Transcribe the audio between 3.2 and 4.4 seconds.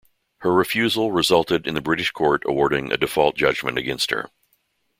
judgment against her.